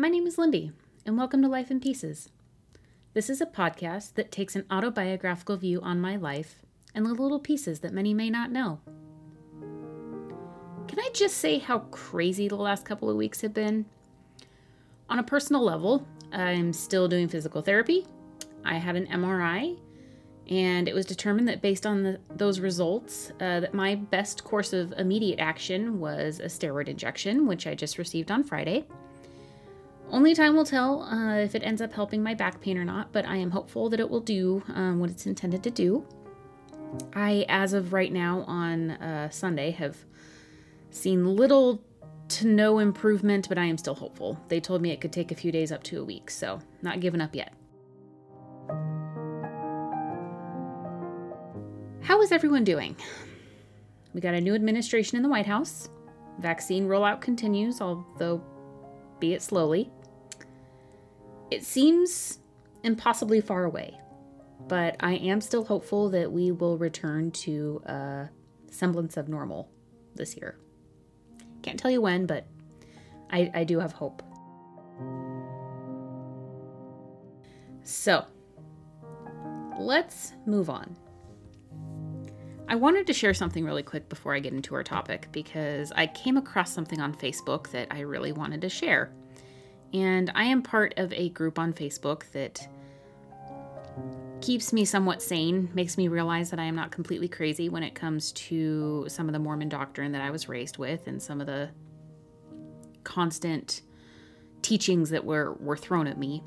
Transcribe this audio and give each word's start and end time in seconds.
My 0.00 0.08
name 0.08 0.26
is 0.26 0.38
Lindy, 0.38 0.72
and 1.04 1.18
welcome 1.18 1.42
to 1.42 1.48
Life 1.48 1.70
in 1.70 1.78
Pieces. 1.78 2.30
This 3.12 3.28
is 3.28 3.42
a 3.42 3.44
podcast 3.44 4.14
that 4.14 4.32
takes 4.32 4.56
an 4.56 4.64
autobiographical 4.70 5.58
view 5.58 5.78
on 5.82 6.00
my 6.00 6.16
life 6.16 6.62
and 6.94 7.04
the 7.04 7.12
little 7.12 7.38
pieces 7.38 7.80
that 7.80 7.92
many 7.92 8.14
may 8.14 8.30
not 8.30 8.50
know. 8.50 8.80
Can 10.88 11.00
I 11.00 11.10
just 11.12 11.36
say 11.36 11.58
how 11.58 11.80
crazy 11.90 12.48
the 12.48 12.56
last 12.56 12.86
couple 12.86 13.10
of 13.10 13.16
weeks 13.18 13.42
have 13.42 13.52
been? 13.52 13.84
On 15.10 15.18
a 15.18 15.22
personal 15.22 15.62
level, 15.62 16.06
I'm 16.32 16.72
still 16.72 17.06
doing 17.06 17.28
physical 17.28 17.60
therapy. 17.60 18.06
I 18.64 18.78
had 18.78 18.96
an 18.96 19.06
MRI, 19.08 19.78
and 20.48 20.88
it 20.88 20.94
was 20.94 21.04
determined 21.04 21.46
that 21.48 21.60
based 21.60 21.84
on 21.84 22.04
the, 22.04 22.18
those 22.36 22.58
results, 22.58 23.32
uh, 23.32 23.60
that 23.60 23.74
my 23.74 23.96
best 23.96 24.44
course 24.44 24.72
of 24.72 24.94
immediate 24.96 25.40
action 25.40 26.00
was 26.00 26.40
a 26.40 26.44
steroid 26.44 26.88
injection, 26.88 27.46
which 27.46 27.66
I 27.66 27.74
just 27.74 27.98
received 27.98 28.30
on 28.30 28.42
Friday. 28.44 28.86
Only 30.12 30.34
time 30.34 30.56
will 30.56 30.64
tell 30.64 31.02
uh, 31.02 31.36
if 31.36 31.54
it 31.54 31.62
ends 31.62 31.80
up 31.80 31.92
helping 31.92 32.22
my 32.22 32.34
back 32.34 32.60
pain 32.60 32.76
or 32.76 32.84
not, 32.84 33.12
but 33.12 33.24
I 33.26 33.36
am 33.36 33.50
hopeful 33.50 33.88
that 33.90 34.00
it 34.00 34.10
will 34.10 34.20
do 34.20 34.62
um, 34.74 34.98
what 34.98 35.08
it's 35.08 35.24
intended 35.24 35.62
to 35.62 35.70
do. 35.70 36.04
I, 37.14 37.46
as 37.48 37.72
of 37.72 37.92
right 37.92 38.12
now 38.12 38.40
on 38.48 38.90
uh, 38.92 39.30
Sunday, 39.30 39.70
have 39.70 39.96
seen 40.90 41.36
little 41.36 41.80
to 42.28 42.46
no 42.48 42.80
improvement, 42.80 43.48
but 43.48 43.56
I 43.56 43.64
am 43.64 43.78
still 43.78 43.94
hopeful. 43.94 44.38
They 44.48 44.60
told 44.60 44.82
me 44.82 44.90
it 44.90 45.00
could 45.00 45.12
take 45.12 45.30
a 45.30 45.36
few 45.36 45.52
days 45.52 45.70
up 45.70 45.84
to 45.84 46.00
a 46.00 46.04
week, 46.04 46.30
so 46.30 46.60
not 46.82 46.98
giving 46.98 47.20
up 47.20 47.34
yet. 47.34 47.52
How 52.02 52.20
is 52.22 52.32
everyone 52.32 52.64
doing? 52.64 52.96
We 54.12 54.20
got 54.20 54.34
a 54.34 54.40
new 54.40 54.56
administration 54.56 55.16
in 55.16 55.22
the 55.22 55.28
White 55.28 55.46
House. 55.46 55.88
Vaccine 56.40 56.88
rollout 56.88 57.20
continues, 57.20 57.80
although 57.80 58.42
be 59.20 59.34
it 59.34 59.42
slowly. 59.42 59.90
It 61.50 61.64
seems 61.64 62.38
impossibly 62.84 63.40
far 63.40 63.64
away, 63.64 63.98
but 64.68 64.96
I 65.00 65.14
am 65.14 65.40
still 65.40 65.64
hopeful 65.64 66.10
that 66.10 66.30
we 66.30 66.52
will 66.52 66.78
return 66.78 67.30
to 67.32 67.82
a 67.86 68.28
semblance 68.70 69.16
of 69.16 69.28
normal 69.28 69.68
this 70.14 70.36
year. 70.36 70.58
Can't 71.62 71.78
tell 71.78 71.90
you 71.90 72.00
when, 72.00 72.26
but 72.26 72.46
I, 73.30 73.50
I 73.54 73.64
do 73.64 73.80
have 73.80 73.92
hope. 73.92 74.22
So, 77.82 78.24
let's 79.78 80.34
move 80.46 80.70
on. 80.70 80.96
I 82.68 82.76
wanted 82.76 83.08
to 83.08 83.12
share 83.12 83.34
something 83.34 83.64
really 83.64 83.82
quick 83.82 84.08
before 84.08 84.32
I 84.32 84.38
get 84.38 84.52
into 84.52 84.76
our 84.76 84.84
topic 84.84 85.26
because 85.32 85.90
I 85.96 86.06
came 86.06 86.36
across 86.36 86.72
something 86.72 87.00
on 87.00 87.12
Facebook 87.12 87.72
that 87.72 87.88
I 87.90 88.00
really 88.00 88.30
wanted 88.30 88.60
to 88.60 88.68
share. 88.68 89.12
And 89.92 90.30
I 90.34 90.44
am 90.44 90.62
part 90.62 90.94
of 90.96 91.12
a 91.12 91.30
group 91.30 91.58
on 91.58 91.72
Facebook 91.72 92.30
that 92.32 92.66
keeps 94.40 94.72
me 94.72 94.84
somewhat 94.84 95.22
sane, 95.22 95.68
makes 95.74 95.98
me 95.98 96.08
realize 96.08 96.50
that 96.50 96.58
I 96.58 96.64
am 96.64 96.74
not 96.74 96.90
completely 96.90 97.28
crazy 97.28 97.68
when 97.68 97.82
it 97.82 97.94
comes 97.94 98.32
to 98.32 99.04
some 99.08 99.28
of 99.28 99.32
the 99.32 99.38
Mormon 99.38 99.68
doctrine 99.68 100.12
that 100.12 100.22
I 100.22 100.30
was 100.30 100.48
raised 100.48 100.78
with 100.78 101.06
and 101.06 101.22
some 101.22 101.40
of 101.40 101.46
the 101.46 101.70
constant 103.04 103.82
teachings 104.62 105.10
that 105.10 105.24
were, 105.24 105.54
were 105.54 105.76
thrown 105.76 106.06
at 106.06 106.18
me. 106.18 106.42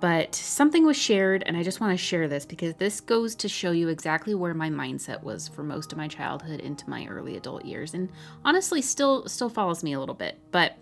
But 0.00 0.34
something 0.34 0.84
was 0.84 0.98
shared, 0.98 1.44
and 1.46 1.56
I 1.56 1.62
just 1.62 1.80
want 1.80 1.92
to 1.92 2.04
share 2.04 2.28
this 2.28 2.44
because 2.44 2.74
this 2.74 3.00
goes 3.00 3.34
to 3.36 3.48
show 3.48 3.70
you 3.70 3.88
exactly 3.88 4.34
where 4.34 4.52
my 4.52 4.68
mindset 4.68 5.22
was 5.22 5.48
for 5.48 5.62
most 5.62 5.92
of 5.92 5.98
my 5.98 6.08
childhood 6.08 6.60
into 6.60 6.90
my 6.90 7.06
early 7.06 7.36
adult 7.38 7.64
years, 7.64 7.94
and 7.94 8.10
honestly, 8.44 8.82
still 8.82 9.26
still 9.28 9.48
follows 9.48 9.82
me 9.82 9.94
a 9.94 10.00
little 10.00 10.14
bit. 10.14 10.38
But 10.50 10.76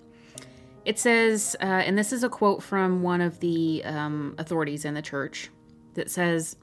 it 0.84 0.98
says, 0.98 1.56
uh, 1.60 1.64
and 1.64 1.96
this 1.96 2.12
is 2.12 2.24
a 2.24 2.28
quote 2.28 2.62
from 2.62 3.02
one 3.02 3.20
of 3.20 3.38
the 3.40 3.82
um, 3.84 4.34
authorities 4.38 4.84
in 4.84 4.94
the 4.94 5.02
church 5.02 5.50
that 5.94 6.10
says, 6.10 6.56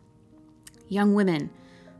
Young 0.88 1.13
women, 1.13 1.52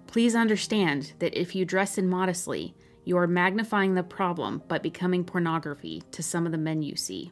please 0.08 0.36
understand 0.36 1.14
that 1.20 1.40
if 1.40 1.56
you 1.56 1.64
dress 1.64 1.98
immodestly, 1.98 2.74
you 3.06 3.18
are 3.18 3.28
magnifying 3.28 3.96
the 3.96 4.04
problem 4.04 4.62
by 4.68 4.80
becoming 4.80 5.24
pornography 5.24 6.04
to 6.12 6.24
some 6.24 6.46
of 6.46 6.52
the 6.52 6.58
men 6.58 6.82
you 6.82 6.96
see. 6.96 7.32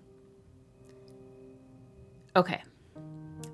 Okay, 2.35 2.63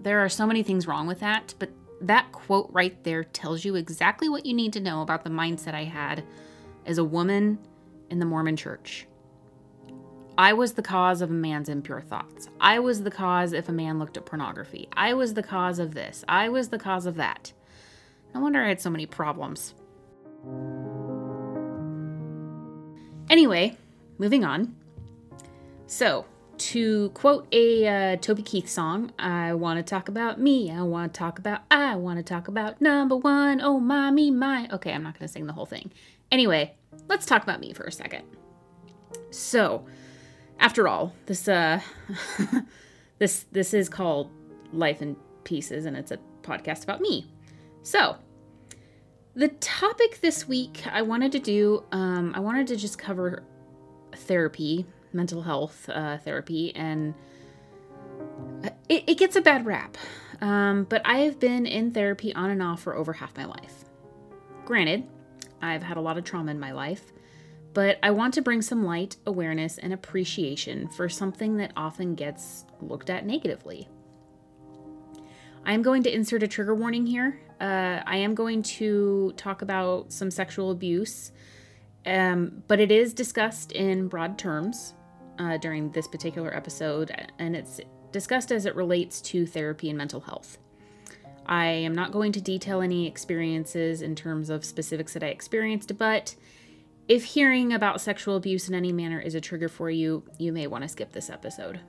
there 0.01 0.19
are 0.19 0.29
so 0.29 0.45
many 0.45 0.61
things 0.61 0.85
wrong 0.85 1.07
with 1.07 1.21
that, 1.21 1.53
but 1.57 1.69
that 2.01 2.31
quote 2.33 2.69
right 2.71 3.01
there 3.03 3.23
tells 3.23 3.63
you 3.63 3.75
exactly 3.75 4.27
what 4.27 4.45
you 4.45 4.53
need 4.53 4.73
to 4.73 4.81
know 4.81 5.01
about 5.01 5.23
the 5.23 5.29
mindset 5.29 5.73
I 5.73 5.85
had 5.85 6.23
as 6.85 6.97
a 6.97 7.03
woman 7.03 7.57
in 8.09 8.19
the 8.19 8.25
Mormon 8.25 8.57
church. 8.57 9.07
I 10.37 10.53
was 10.53 10.73
the 10.73 10.81
cause 10.81 11.21
of 11.21 11.29
a 11.29 11.33
man's 11.33 11.69
impure 11.69 12.01
thoughts. 12.01 12.49
I 12.59 12.79
was 12.79 13.03
the 13.03 13.11
cause 13.11 13.53
if 13.53 13.69
a 13.69 13.71
man 13.71 13.99
looked 13.99 14.17
at 14.17 14.25
pornography. 14.25 14.87
I 14.93 15.13
was 15.13 15.35
the 15.35 15.43
cause 15.43 15.77
of 15.77 15.93
this. 15.93 16.25
I 16.27 16.49
was 16.49 16.69
the 16.69 16.79
cause 16.79 17.05
of 17.05 17.15
that. 17.15 17.53
No 18.33 18.41
wonder 18.41 18.63
I 18.63 18.69
had 18.69 18.81
so 18.81 18.89
many 18.89 19.05
problems. 19.05 19.75
Anyway, 23.29 23.77
moving 24.17 24.43
on. 24.43 24.75
So, 25.85 26.25
to 26.57 27.09
quote 27.09 27.47
a 27.51 27.87
uh, 27.87 28.15
Toby 28.17 28.41
Keith 28.41 28.67
song, 28.67 29.11
I 29.19 29.53
want 29.53 29.77
to 29.77 29.83
talk 29.83 30.07
about 30.07 30.39
me. 30.39 30.71
I 30.71 30.81
want 30.81 31.13
to 31.13 31.17
talk 31.17 31.37
about, 31.37 31.61
I 31.69 31.95
want 31.95 32.17
to 32.17 32.23
talk 32.23 32.47
about 32.47 32.81
number 32.81 33.15
one. 33.15 33.61
Oh, 33.61 33.79
my, 33.79 34.09
me, 34.09 34.31
my. 34.31 34.67
Okay, 34.71 34.93
I'm 34.93 35.03
not 35.03 35.19
going 35.19 35.27
to 35.27 35.31
sing 35.31 35.45
the 35.45 35.53
whole 35.53 35.67
thing. 35.67 35.91
Anyway, 36.31 36.73
let's 37.07 37.27
talk 37.27 37.43
about 37.43 37.59
me 37.59 37.73
for 37.73 37.83
a 37.83 37.91
second. 37.91 38.23
So, 39.29 39.85
after 40.59 40.87
all, 40.87 41.13
this 41.25 41.47
uh 41.47 41.79
this 43.19 43.45
this 43.51 43.73
is 43.73 43.89
called 43.89 44.29
Life 44.71 45.01
in 45.01 45.15
Pieces 45.43 45.85
and 45.85 45.95
it's 45.95 46.11
a 46.11 46.19
podcast 46.41 46.83
about 46.83 47.01
me. 47.01 47.27
So, 47.81 48.17
the 49.35 49.49
topic 49.49 50.21
this 50.21 50.47
week 50.47 50.83
I 50.91 51.01
wanted 51.01 51.31
to 51.33 51.39
do 51.39 51.83
um 51.91 52.33
I 52.35 52.39
wanted 52.39 52.67
to 52.67 52.75
just 52.75 52.97
cover 52.97 53.43
therapy, 54.15 54.85
mental 55.11 55.41
health 55.41 55.89
uh, 55.89 56.17
therapy 56.17 56.75
and 56.75 57.13
it, 58.89 59.03
it 59.07 59.17
gets 59.17 59.35
a 59.35 59.41
bad 59.41 59.65
rap. 59.65 59.97
Um, 60.41 60.85
but 60.89 61.01
I 61.05 61.19
have 61.19 61.39
been 61.39 61.65
in 61.65 61.91
therapy 61.91 62.33
on 62.35 62.49
and 62.49 62.61
off 62.61 62.81
for 62.81 62.95
over 62.95 63.13
half 63.13 63.35
my 63.37 63.45
life. 63.45 63.85
Granted, 64.65 65.07
I've 65.61 65.83
had 65.83 65.97
a 65.97 66.01
lot 66.01 66.17
of 66.17 66.25
trauma 66.25 66.51
in 66.51 66.59
my 66.59 66.73
life, 66.73 67.12
but 67.73 67.97
I 68.03 68.11
want 68.11 68.33
to 68.35 68.41
bring 68.41 68.61
some 68.61 68.83
light, 68.83 69.17
awareness, 69.25 69.77
and 69.77 69.93
appreciation 69.93 70.87
for 70.89 71.09
something 71.09 71.57
that 71.57 71.71
often 71.75 72.15
gets 72.15 72.65
looked 72.81 73.09
at 73.09 73.25
negatively. 73.25 73.87
I 75.65 75.73
am 75.73 75.81
going 75.81 76.03
to 76.03 76.13
insert 76.13 76.43
a 76.43 76.47
trigger 76.47 76.75
warning 76.75 77.05
here. 77.05 77.39
Uh, 77.59 78.01
I 78.05 78.17
am 78.17 78.35
going 78.35 78.63
to 78.63 79.33
talk 79.37 79.61
about 79.61 80.11
some 80.11 80.29
sexual 80.29 80.71
abuse, 80.71 81.31
um, 82.05 82.63
but 82.67 82.79
it 82.79 82.91
is 82.91 83.13
discussed 83.13 83.71
in 83.71 84.07
broad 84.07 84.37
terms 84.37 84.93
uh, 85.39 85.57
during 85.57 85.91
this 85.91 86.07
particular 86.07 86.53
episode, 86.55 87.11
and 87.39 87.55
it's 87.55 87.79
discussed 88.11 88.51
as 88.51 88.65
it 88.65 88.75
relates 88.75 89.21
to 89.21 89.45
therapy 89.45 89.89
and 89.89 89.97
mental 89.97 90.19
health. 90.19 90.57
I 91.45 91.65
am 91.65 91.95
not 91.95 92.11
going 92.11 92.31
to 92.33 92.41
detail 92.41 92.81
any 92.81 93.07
experiences 93.07 94.01
in 94.01 94.15
terms 94.15 94.49
of 94.49 94.63
specifics 94.63 95.13
that 95.13 95.23
I 95.23 95.27
experienced, 95.27 95.97
but 95.97 96.35
if 97.07 97.23
hearing 97.23 97.73
about 97.73 98.01
sexual 98.01 98.35
abuse 98.35 98.69
in 98.69 98.75
any 98.75 98.91
manner 98.91 99.19
is 99.19 99.35
a 99.35 99.41
trigger 99.41 99.67
for 99.67 99.89
you, 99.89 100.23
you 100.37 100.53
may 100.53 100.67
want 100.67 100.83
to 100.83 100.87
skip 100.87 101.11
this 101.11 101.29
episode. 101.29 101.79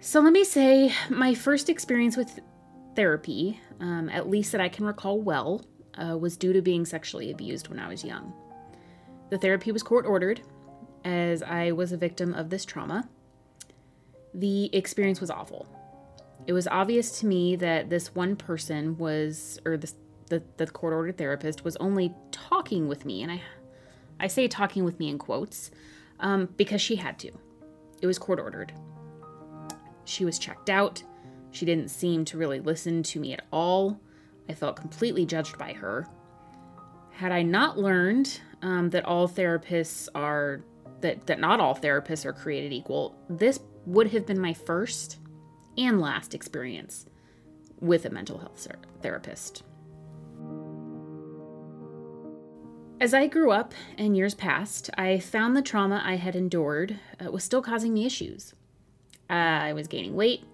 So, 0.00 0.20
let 0.20 0.32
me 0.32 0.44
say 0.44 0.94
my 1.08 1.34
first 1.34 1.68
experience 1.68 2.16
with 2.16 2.40
therapy, 2.96 3.60
um, 3.80 4.08
at 4.08 4.28
least 4.28 4.52
that 4.52 4.60
I 4.60 4.68
can 4.68 4.84
recall 4.86 5.20
well, 5.20 5.64
uh, 5.98 6.16
was 6.16 6.36
due 6.36 6.52
to 6.52 6.62
being 6.62 6.84
sexually 6.84 7.30
abused 7.30 7.68
when 7.68 7.78
I 7.78 7.88
was 7.88 8.04
young. 8.04 8.32
The 9.30 9.38
therapy 9.38 9.72
was 9.72 9.82
court 9.82 10.06
ordered, 10.06 10.40
as 11.04 11.42
I 11.42 11.72
was 11.72 11.92
a 11.92 11.96
victim 11.96 12.34
of 12.34 12.50
this 12.50 12.64
trauma. 12.64 13.08
The 14.34 14.74
experience 14.74 15.20
was 15.20 15.30
awful. 15.30 15.66
It 16.46 16.52
was 16.52 16.66
obvious 16.68 17.20
to 17.20 17.26
me 17.26 17.56
that 17.56 17.90
this 17.90 18.14
one 18.14 18.36
person 18.36 18.96
was, 18.96 19.58
or 19.64 19.76
this 19.76 19.94
the, 20.30 20.42
the 20.56 20.66
court 20.66 20.94
ordered 20.94 21.18
therapist 21.18 21.64
was 21.64 21.76
only 21.76 22.14
talking 22.30 22.88
with 22.88 23.04
me, 23.04 23.22
and 23.22 23.30
I, 23.30 23.42
I 24.18 24.28
say 24.28 24.48
talking 24.48 24.84
with 24.84 24.98
me 24.98 25.10
in 25.10 25.18
quotes, 25.18 25.70
um, 26.20 26.48
because 26.56 26.80
she 26.80 26.96
had 26.96 27.18
to. 27.18 27.30
It 28.00 28.06
was 28.06 28.18
court 28.18 28.40
ordered. 28.40 28.72
She 30.04 30.24
was 30.24 30.38
checked 30.38 30.70
out. 30.70 31.02
She 31.50 31.66
didn't 31.66 31.88
seem 31.88 32.24
to 32.26 32.38
really 32.38 32.60
listen 32.60 33.02
to 33.02 33.20
me 33.20 33.34
at 33.34 33.44
all. 33.52 34.00
I 34.48 34.54
felt 34.54 34.76
completely 34.76 35.26
judged 35.26 35.58
by 35.58 35.72
her. 35.74 36.06
Had 37.10 37.32
I 37.32 37.42
not 37.42 37.78
learned 37.78 38.40
um, 38.62 38.88
that 38.90 39.04
all 39.04 39.28
therapists 39.28 40.08
are 40.14 40.62
that 41.00 41.26
that 41.26 41.40
not 41.40 41.60
all 41.60 41.74
therapists 41.74 42.24
are 42.24 42.32
created 42.32 42.72
equal, 42.72 43.16
this 43.28 43.60
would 43.86 44.12
have 44.12 44.26
been 44.26 44.38
my 44.38 44.52
first 44.54 45.18
and 45.76 46.00
last 46.00 46.34
experience 46.34 47.06
with 47.80 48.04
a 48.04 48.10
mental 48.10 48.38
health 48.38 48.68
therapist. 49.02 49.62
As 53.00 53.14
I 53.14 53.28
grew 53.28 53.50
up 53.50 53.72
and 53.96 54.14
years 54.14 54.34
passed, 54.34 54.90
I 54.98 55.20
found 55.20 55.56
the 55.56 55.62
trauma 55.62 56.02
I 56.04 56.16
had 56.16 56.36
endured 56.36 57.00
uh, 57.18 57.30
was 57.30 57.42
still 57.42 57.62
causing 57.62 57.94
me 57.94 58.04
issues. 58.04 58.52
Uh, 59.30 59.32
I 59.32 59.72
was 59.72 59.88
gaining 59.88 60.14
weight. 60.14 60.44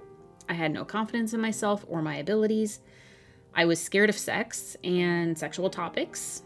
I 0.49 0.53
had 0.53 0.71
no 0.71 0.85
confidence 0.85 1.33
in 1.33 1.41
myself 1.41 1.85
or 1.89 2.03
my 2.03 2.15
abilities. 2.15 2.79
I 3.53 3.65
was 3.65 3.83
scared 3.83 4.11
of 4.11 4.17
sex 4.17 4.77
and 4.85 5.37
sexual 5.37 5.71
topics. 5.71 6.45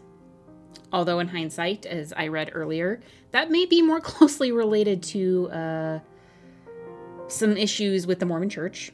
Although, 0.91 1.19
in 1.19 1.27
hindsight, 1.27 1.85
as 1.85 2.13
I 2.13 2.29
read 2.29 2.49
earlier, 2.51 2.99
that 3.29 3.51
may 3.51 3.67
be 3.67 3.83
more 3.83 4.01
closely 4.01 4.51
related 4.51 5.03
to 5.03 5.51
uh, 5.51 5.99
some 7.27 7.55
issues 7.55 8.07
with 8.07 8.17
the 8.17 8.25
Mormon 8.25 8.49
church. 8.49 8.91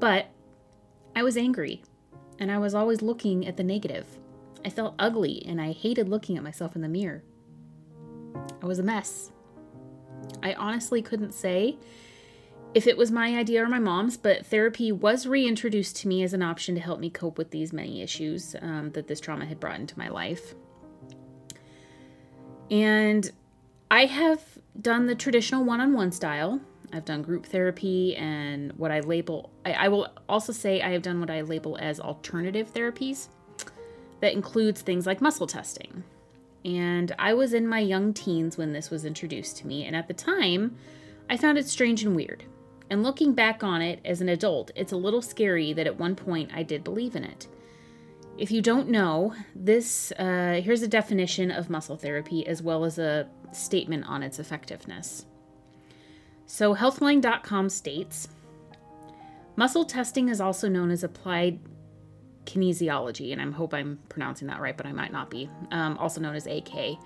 But 0.00 0.26
I 1.16 1.22
was 1.22 1.38
angry, 1.38 1.82
and 2.38 2.52
I 2.52 2.58
was 2.58 2.74
always 2.74 3.00
looking 3.00 3.46
at 3.46 3.56
the 3.56 3.64
negative. 3.64 4.06
I 4.64 4.70
felt 4.70 4.94
ugly, 4.98 5.42
and 5.46 5.60
I 5.60 5.72
hated 5.72 6.08
looking 6.08 6.36
at 6.36 6.42
myself 6.42 6.74
in 6.74 6.82
the 6.82 6.88
mirror. 6.88 7.22
I 8.62 8.66
was 8.66 8.78
a 8.78 8.82
mess. 8.82 9.30
I 10.42 10.54
honestly 10.54 11.02
couldn't 11.02 11.32
say 11.32 11.76
if 12.74 12.88
it 12.88 12.96
was 12.96 13.12
my 13.12 13.36
idea 13.38 13.62
or 13.62 13.68
my 13.68 13.78
mom's, 13.78 14.16
but 14.16 14.44
therapy 14.46 14.90
was 14.90 15.26
reintroduced 15.26 15.96
to 15.98 16.08
me 16.08 16.24
as 16.24 16.32
an 16.32 16.42
option 16.42 16.74
to 16.74 16.80
help 16.80 16.98
me 16.98 17.08
cope 17.08 17.38
with 17.38 17.50
these 17.50 17.72
many 17.72 18.02
issues 18.02 18.56
um, 18.60 18.90
that 18.92 19.06
this 19.06 19.20
trauma 19.20 19.46
had 19.46 19.60
brought 19.60 19.78
into 19.78 19.96
my 19.96 20.08
life. 20.08 20.54
And 22.70 23.30
I 23.90 24.06
have 24.06 24.42
done 24.80 25.06
the 25.06 25.14
traditional 25.14 25.64
one 25.64 25.80
on 25.80 25.92
one 25.92 26.10
style. 26.10 26.60
I've 26.92 27.04
done 27.04 27.22
group 27.22 27.46
therapy 27.46 28.16
and 28.16 28.72
what 28.72 28.90
I 28.90 29.00
label, 29.00 29.50
I, 29.64 29.72
I 29.72 29.88
will 29.88 30.08
also 30.28 30.52
say 30.52 30.80
I 30.82 30.90
have 30.90 31.02
done 31.02 31.20
what 31.20 31.30
I 31.30 31.42
label 31.42 31.76
as 31.80 32.00
alternative 32.00 32.72
therapies 32.72 33.28
that 34.24 34.32
includes 34.32 34.80
things 34.80 35.06
like 35.06 35.20
muscle 35.20 35.46
testing. 35.46 36.02
And 36.64 37.14
I 37.18 37.34
was 37.34 37.52
in 37.52 37.68
my 37.68 37.80
young 37.80 38.14
teens 38.14 38.56
when 38.56 38.72
this 38.72 38.88
was 38.88 39.04
introduced 39.04 39.58
to 39.58 39.66
me, 39.66 39.84
and 39.84 39.94
at 39.94 40.08
the 40.08 40.14
time, 40.14 40.78
I 41.28 41.36
found 41.36 41.58
it 41.58 41.68
strange 41.68 42.02
and 42.02 42.16
weird. 42.16 42.42
And 42.88 43.02
looking 43.02 43.34
back 43.34 43.62
on 43.62 43.82
it 43.82 44.00
as 44.02 44.22
an 44.22 44.30
adult, 44.30 44.70
it's 44.74 44.92
a 44.92 44.96
little 44.96 45.20
scary 45.20 45.74
that 45.74 45.86
at 45.86 45.98
one 45.98 46.16
point 46.16 46.52
I 46.54 46.62
did 46.62 46.82
believe 46.82 47.16
in 47.16 47.22
it. 47.22 47.48
If 48.38 48.50
you 48.50 48.62
don't 48.62 48.88
know, 48.88 49.34
this 49.54 50.10
uh, 50.12 50.62
here's 50.64 50.80
a 50.80 50.88
definition 50.88 51.50
of 51.50 51.68
muscle 51.68 51.98
therapy 51.98 52.46
as 52.46 52.62
well 52.62 52.86
as 52.86 52.98
a 52.98 53.28
statement 53.52 54.06
on 54.08 54.22
its 54.22 54.38
effectiveness. 54.38 55.26
So, 56.46 56.74
healthline.com 56.74 57.68
states 57.68 58.28
muscle 59.54 59.84
testing 59.84 60.30
is 60.30 60.40
also 60.40 60.70
known 60.70 60.90
as 60.90 61.04
applied 61.04 61.58
kinesiology, 62.44 63.32
and 63.32 63.40
I 63.40 63.50
hope 63.50 63.74
I'm 63.74 63.98
pronouncing 64.08 64.48
that 64.48 64.60
right, 64.60 64.76
but 64.76 64.86
I 64.86 64.92
might 64.92 65.12
not 65.12 65.30
be, 65.30 65.48
um, 65.70 65.96
also 65.98 66.20
known 66.20 66.34
as 66.34 66.46
AK, 66.46 66.98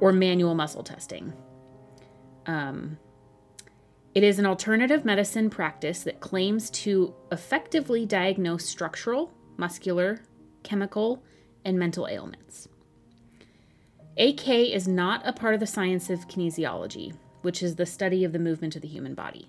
or 0.00 0.12
manual 0.12 0.54
muscle 0.54 0.82
testing. 0.82 1.32
Um, 2.46 2.98
it 4.14 4.22
is 4.22 4.38
an 4.38 4.46
alternative 4.46 5.04
medicine 5.04 5.48
practice 5.48 6.02
that 6.02 6.20
claims 6.20 6.68
to 6.70 7.14
effectively 7.30 8.04
diagnose 8.04 8.66
structural, 8.66 9.32
muscular, 9.56 10.20
chemical, 10.62 11.22
and 11.64 11.78
mental 11.78 12.06
ailments. 12.06 12.68
AK 14.18 14.48
is 14.48 14.86
not 14.86 15.26
a 15.26 15.32
part 15.32 15.54
of 15.54 15.60
the 15.60 15.66
science 15.66 16.10
of 16.10 16.28
kinesiology, 16.28 17.14
which 17.40 17.62
is 17.62 17.76
the 17.76 17.86
study 17.86 18.24
of 18.24 18.32
the 18.32 18.38
movement 18.38 18.76
of 18.76 18.82
the 18.82 18.88
human 18.88 19.14
body. 19.14 19.48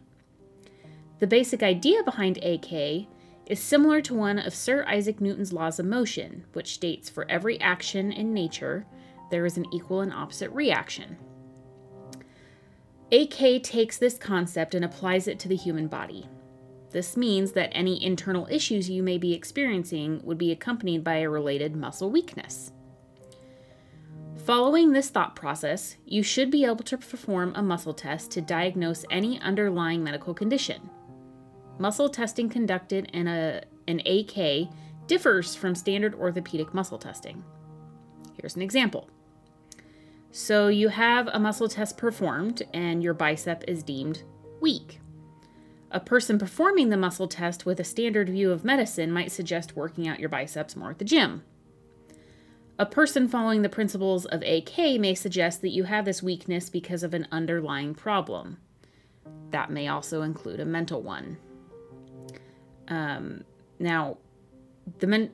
The 1.19 1.28
basic 1.28 1.62
idea 1.62 2.04
behind 2.04 2.38
AK 2.38 3.07
is 3.45 3.60
similar 3.60 4.01
to 4.01 4.13
one 4.13 4.40
of 4.40 4.54
Sir 4.54 4.86
Isaac 4.88 5.19
Newton's 5.19 5.54
laws 5.54 5.80
of 5.80 5.86
motion, 5.86 6.45
which 6.54 6.74
states 6.74 7.10
for 7.10 7.30
every 7.30 7.60
action 7.60 8.12
in 8.12 8.34
nature, 8.34 8.86
there 9.31 9.45
is 9.45 9.57
an 9.57 9.66
equal 9.74 10.01
and 10.01 10.13
opposite 10.13 10.51
reaction. 10.51 11.18
AK 13.12 13.62
takes 13.62 13.98
this 13.98 14.18
concept 14.18 14.74
and 14.74 14.84
applies 14.84 15.28
it 15.28 15.40
to 15.40 15.48
the 15.48 15.56
human 15.56 15.88
body. 15.88 16.28
This 16.92 17.18
means 17.18 17.51
that 17.54 17.72
any 17.72 18.04
internal 18.04 18.48
issues 18.50 18.90
you 18.90 19.04
may 19.04 19.18
be 19.18 19.34
experiencing 19.34 20.22
would 20.24 20.38
be 20.38 20.51
accompanied 20.51 21.04
by 21.04 21.16
a 21.16 21.30
related 21.30 21.75
muscle 21.75 22.10
weakness. 22.10 22.72
Following 24.46 24.92
this 24.92 25.10
thought 25.10 25.36
process, 25.36 25.96
you 26.06 26.22
should 26.22 26.51
be 26.51 26.66
able 26.66 26.84
to 26.84 26.98
perform 26.98 27.54
a 27.56 27.63
muscle 27.63 27.94
test 27.94 28.30
to 28.31 28.42
diagnose 28.42 29.06
any 29.10 29.39
underlying 29.42 30.04
medical 30.04 30.34
condition. 30.34 30.89
Muscle 31.80 32.10
testing 32.10 32.50
conducted 32.50 33.10
in 33.14 33.28
a, 33.28 33.62
an 33.88 34.02
AK 34.06 34.70
differs 35.08 35.56
from 35.56 35.75
standard 35.75 36.16
orthopedic 36.16 36.74
muscle 36.74 36.98
testing. 36.98 37.44
Here's 38.40 38.56
an 38.56 38.62
example. 38.62 39.10
So, 40.31 40.68
you 40.68 40.90
have 40.90 41.28
a 41.28 41.40
muscle 41.40 41.68
test 41.68 41.98
performed 41.98 42.64
and 42.74 43.04
your 43.04 43.14
bicep 43.14 43.64
is 43.68 43.84
deemed 43.84 44.24
weak. 44.60 45.00
A 45.92 46.00
person 46.00 46.40
performing 46.40 46.90
the 46.90 46.98
muscle 46.98 47.28
test 47.28 47.68
with 47.68 47.80
a 47.80 47.84
standard 47.84 48.30
view 48.30 48.52
of 48.52 48.66
medicine 48.66 49.12
might 49.12 49.31
suggest 49.31 49.75
working 49.75 50.08
out 50.08 50.20
your 50.20 50.30
biceps 50.30 50.75
more 50.75 50.90
at 50.90 50.98
the 50.98 51.06
gym. 51.06 51.44
A 52.80 52.88
person 52.88 53.28
following 53.28 53.62
the 53.62 53.70
principles 53.70 54.25
of 54.25 54.42
AK 54.42 55.00
may 55.00 55.14
suggest 55.14 55.62
that 55.62 55.70
you 55.70 55.84
have 55.84 56.06
this 56.06 56.24
weakness 56.24 56.70
because 56.70 57.04
of 57.04 57.14
an 57.14 57.28
underlying 57.31 57.94
problem. 57.94 58.58
That 59.52 59.70
may 59.70 59.88
also 59.88 60.24
include 60.24 60.60
a 60.60 60.66
mental 60.66 61.04
one. 61.04 61.38
Um, 62.88 63.44
now, 63.80 64.18
the 65.00 65.07
men. 65.07 65.31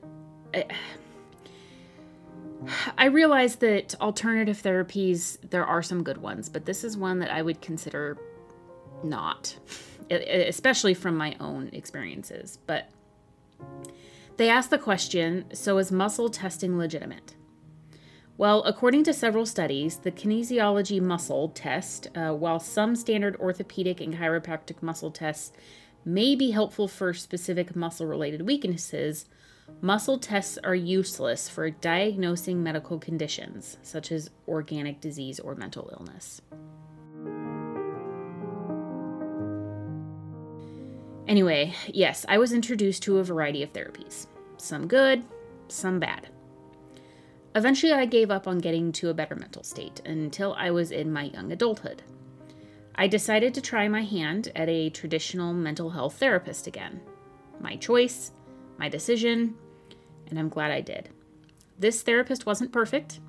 I, 2.98 3.06
realize 3.06 3.56
that 3.56 3.94
alternative 4.00 4.60
therapies, 4.62 5.38
there 5.48 5.64
are 5.64 5.82
some 5.82 6.02
good 6.02 6.18
ones, 6.18 6.48
but 6.48 6.66
this 6.66 6.84
is 6.84 6.96
one 6.96 7.18
that 7.20 7.30
I 7.30 7.40
would 7.40 7.62
consider 7.62 8.18
not, 9.02 9.56
especially 10.10 10.92
from 10.92 11.16
my 11.16 11.36
own 11.40 11.70
experiences. 11.72 12.58
But 12.66 12.90
they 14.36 14.48
ask 14.48 14.70
the 14.70 14.78
question 14.78 15.46
so 15.54 15.78
is 15.78 15.90
muscle 15.90 16.28
testing 16.28 16.76
legitimate? 16.76 17.34
Well, 18.40 18.62
according 18.62 19.04
to 19.04 19.12
several 19.12 19.44
studies, 19.44 19.98
the 19.98 20.10
kinesiology 20.10 20.98
muscle 20.98 21.50
test, 21.50 22.08
uh, 22.14 22.30
while 22.30 22.58
some 22.58 22.96
standard 22.96 23.36
orthopedic 23.36 24.00
and 24.00 24.14
chiropractic 24.14 24.82
muscle 24.82 25.10
tests 25.10 25.52
may 26.04 26.34
be 26.34 26.50
helpful 26.50 26.88
for 26.88 27.12
specific 27.12 27.76
muscle 27.76 28.06
related 28.06 28.42
weaknesses, 28.42 29.26
muscle 29.80 30.18
tests 30.18 30.58
are 30.64 30.74
useless 30.74 31.48
for 31.48 31.70
diagnosing 31.70 32.62
medical 32.62 32.98
conditions 32.98 33.76
such 33.82 34.10
as 34.10 34.30
organic 34.48 35.00
disease 35.00 35.38
or 35.40 35.54
mental 35.54 35.90
illness. 35.98 36.40
Anyway, 41.28 41.72
yes, 41.86 42.26
I 42.28 42.38
was 42.38 42.52
introduced 42.52 43.04
to 43.04 43.18
a 43.18 43.24
variety 43.24 43.62
of 43.62 43.72
therapies. 43.72 44.26
Some 44.56 44.88
good, 44.88 45.22
some 45.68 46.00
bad. 46.00 46.28
Eventually, 47.54 47.92
I 47.92 48.04
gave 48.06 48.30
up 48.30 48.48
on 48.48 48.58
getting 48.58 48.90
to 48.92 49.10
a 49.10 49.14
better 49.14 49.36
mental 49.36 49.62
state 49.62 50.00
until 50.04 50.54
I 50.54 50.70
was 50.70 50.90
in 50.90 51.12
my 51.12 51.24
young 51.24 51.52
adulthood. 51.52 52.02
I 52.94 53.06
decided 53.06 53.54
to 53.54 53.60
try 53.60 53.88
my 53.88 54.02
hand 54.02 54.52
at 54.54 54.68
a 54.68 54.90
traditional 54.90 55.54
mental 55.54 55.90
health 55.90 56.18
therapist 56.18 56.66
again. 56.66 57.00
My 57.60 57.76
choice, 57.76 58.32
my 58.78 58.88
decision, 58.88 59.54
and 60.28 60.38
I'm 60.38 60.48
glad 60.48 60.70
I 60.70 60.80
did. 60.80 61.10
This 61.78 62.02
therapist 62.02 62.46
wasn't 62.46 62.72
perfect. 62.72 63.20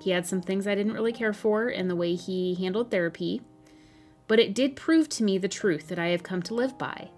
He 0.00 0.10
had 0.10 0.26
some 0.26 0.40
things 0.40 0.66
I 0.66 0.74
didn't 0.74 0.94
really 0.94 1.12
care 1.12 1.32
for 1.32 1.68
in 1.68 1.88
the 1.88 1.96
way 1.96 2.14
he 2.14 2.54
handled 2.54 2.90
therapy, 2.90 3.42
but 4.28 4.38
it 4.38 4.54
did 4.54 4.76
prove 4.76 5.08
to 5.10 5.24
me 5.24 5.38
the 5.38 5.48
truth 5.48 5.88
that 5.88 5.98
I 5.98 6.08
have 6.08 6.22
come 6.22 6.42
to 6.42 6.54
live 6.54 6.78
by. 6.78 7.10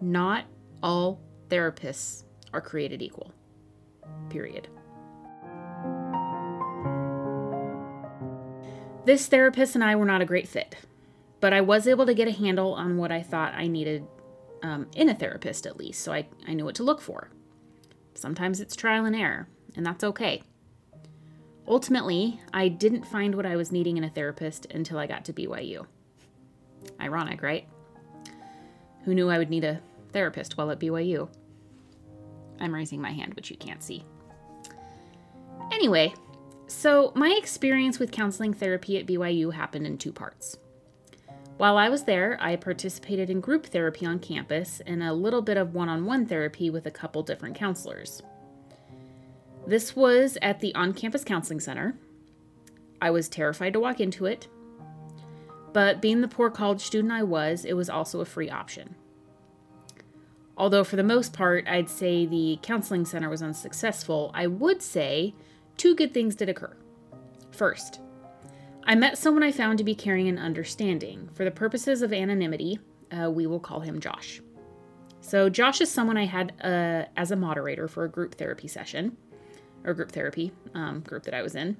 Not 0.00 0.44
all 0.82 1.20
therapists 1.48 2.24
are 2.52 2.60
created 2.60 3.02
equal. 3.02 3.32
Period. 4.30 4.68
This 9.08 9.26
therapist 9.26 9.74
and 9.74 9.82
I 9.82 9.96
were 9.96 10.04
not 10.04 10.20
a 10.20 10.26
great 10.26 10.46
fit, 10.46 10.76
but 11.40 11.54
I 11.54 11.62
was 11.62 11.88
able 11.88 12.04
to 12.04 12.12
get 12.12 12.28
a 12.28 12.30
handle 12.30 12.74
on 12.74 12.98
what 12.98 13.10
I 13.10 13.22
thought 13.22 13.54
I 13.54 13.66
needed 13.66 14.06
um, 14.62 14.86
in 14.94 15.08
a 15.08 15.14
therapist, 15.14 15.66
at 15.66 15.78
least, 15.78 16.02
so 16.02 16.12
I, 16.12 16.26
I 16.46 16.52
knew 16.52 16.66
what 16.66 16.74
to 16.74 16.82
look 16.82 17.00
for. 17.00 17.30
Sometimes 18.12 18.60
it's 18.60 18.76
trial 18.76 19.06
and 19.06 19.16
error, 19.16 19.48
and 19.74 19.86
that's 19.86 20.04
okay. 20.04 20.42
Ultimately, 21.66 22.38
I 22.52 22.68
didn't 22.68 23.06
find 23.06 23.34
what 23.34 23.46
I 23.46 23.56
was 23.56 23.72
needing 23.72 23.96
in 23.96 24.04
a 24.04 24.10
therapist 24.10 24.66
until 24.66 24.98
I 24.98 25.06
got 25.06 25.24
to 25.24 25.32
BYU. 25.32 25.86
Ironic, 27.00 27.40
right? 27.40 27.66
Who 29.06 29.14
knew 29.14 29.30
I 29.30 29.38
would 29.38 29.48
need 29.48 29.64
a 29.64 29.80
therapist 30.12 30.58
while 30.58 30.70
at 30.70 30.80
BYU? 30.80 31.30
I'm 32.60 32.74
raising 32.74 33.00
my 33.00 33.12
hand, 33.12 33.32
which 33.32 33.50
you 33.50 33.56
can't 33.56 33.82
see. 33.82 34.04
Anyway, 35.72 36.12
so, 36.68 37.12
my 37.14 37.30
experience 37.30 37.98
with 37.98 38.12
counseling 38.12 38.52
therapy 38.52 38.98
at 38.98 39.06
BYU 39.06 39.54
happened 39.54 39.86
in 39.86 39.96
two 39.96 40.12
parts. 40.12 40.58
While 41.56 41.78
I 41.78 41.88
was 41.88 42.04
there, 42.04 42.36
I 42.40 42.56
participated 42.56 43.30
in 43.30 43.40
group 43.40 43.66
therapy 43.66 44.04
on 44.04 44.18
campus 44.18 44.80
and 44.86 45.02
a 45.02 45.14
little 45.14 45.42
bit 45.42 45.56
of 45.56 45.74
one 45.74 45.88
on 45.88 46.04
one 46.04 46.26
therapy 46.26 46.68
with 46.68 46.86
a 46.86 46.90
couple 46.90 47.22
different 47.22 47.56
counselors. 47.56 48.22
This 49.66 49.96
was 49.96 50.36
at 50.42 50.60
the 50.60 50.74
on 50.74 50.92
campus 50.92 51.24
counseling 51.24 51.58
center. 51.58 51.96
I 53.00 53.10
was 53.10 53.28
terrified 53.28 53.72
to 53.72 53.80
walk 53.80 53.98
into 53.98 54.26
it, 54.26 54.46
but 55.72 56.02
being 56.02 56.20
the 56.20 56.28
poor 56.28 56.50
college 56.50 56.82
student 56.82 57.12
I 57.12 57.22
was, 57.22 57.64
it 57.64 57.74
was 57.74 57.88
also 57.88 58.20
a 58.20 58.26
free 58.26 58.50
option. 58.50 58.94
Although, 60.56 60.84
for 60.84 60.96
the 60.96 61.02
most 61.02 61.32
part, 61.32 61.66
I'd 61.66 61.88
say 61.88 62.26
the 62.26 62.58
counseling 62.62 63.06
center 63.06 63.30
was 63.30 63.42
unsuccessful, 63.42 64.30
I 64.34 64.46
would 64.48 64.82
say 64.82 65.34
two 65.78 65.94
good 65.94 66.12
things 66.12 66.34
did 66.34 66.50
occur. 66.50 66.76
First, 67.52 68.00
I 68.84 68.94
met 68.94 69.16
someone 69.16 69.42
I 69.42 69.52
found 69.52 69.78
to 69.78 69.84
be 69.84 69.94
caring 69.94 70.28
and 70.28 70.38
understanding. 70.38 71.30
For 71.34 71.44
the 71.44 71.50
purposes 71.50 72.02
of 72.02 72.12
anonymity, 72.12 72.78
uh, 73.10 73.30
we 73.30 73.46
will 73.46 73.60
call 73.60 73.80
him 73.80 74.00
Josh. 74.00 74.42
So, 75.20 75.48
Josh 75.48 75.80
is 75.80 75.90
someone 75.90 76.16
I 76.16 76.26
had 76.26 76.52
uh, 76.62 77.04
as 77.16 77.30
a 77.30 77.36
moderator 77.36 77.88
for 77.88 78.04
a 78.04 78.08
group 78.08 78.34
therapy 78.34 78.68
session, 78.68 79.16
or 79.84 79.94
group 79.94 80.12
therapy 80.12 80.52
um, 80.74 81.00
group 81.00 81.22
that 81.24 81.34
I 81.34 81.42
was 81.42 81.54
in. 81.54 81.76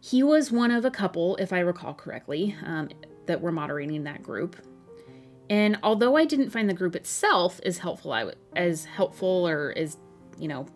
He 0.00 0.22
was 0.22 0.50
one 0.50 0.72
of 0.72 0.84
a 0.84 0.90
couple, 0.90 1.36
if 1.36 1.52
I 1.52 1.60
recall 1.60 1.94
correctly, 1.94 2.56
um, 2.64 2.88
that 3.26 3.40
were 3.40 3.52
moderating 3.52 4.02
that 4.04 4.22
group. 4.22 4.56
And 5.48 5.78
although 5.82 6.16
I 6.16 6.24
didn't 6.24 6.50
find 6.50 6.68
the 6.68 6.74
group 6.74 6.96
itself 6.96 7.60
as 7.64 7.78
helpful, 7.78 8.12
I 8.12 8.20
w- 8.20 8.38
as 8.56 8.84
helpful 8.84 9.46
or 9.46 9.72
as 9.76 9.98
you 10.38 10.48
know 10.48 10.66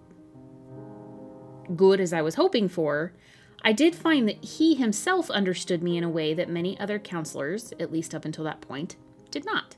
good 1.75 2.01
as 2.01 2.13
I 2.13 2.23
was 2.23 2.37
hoping 2.37 2.69
for, 2.69 3.13
I 3.65 3.73
did 3.73 3.95
find 3.95 4.29
that 4.29 4.45
he 4.45 4.75
himself 4.75 5.31
understood 5.31 5.83
me 5.83 5.97
in 5.97 6.05
a 6.05 6.09
way 6.09 6.35
that 6.35 6.49
many 6.49 6.79
other 6.79 6.99
counselors, 6.99 7.73
at 7.81 7.91
least 7.91 8.15
up 8.15 8.25
until 8.25 8.45
that 8.45 8.61
point, 8.61 8.97
did 9.31 9.45
not. 9.45 9.77